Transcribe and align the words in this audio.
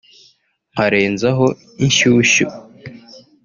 nkarenzaho 0.73 1.45
ishyushyu 1.87 2.45